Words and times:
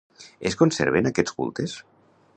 Es 0.51 0.55
conserven, 0.61 1.11
aquests 1.11 1.37
cultes? 1.43 1.77